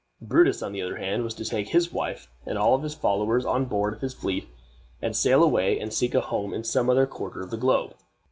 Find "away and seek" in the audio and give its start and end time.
5.43-6.15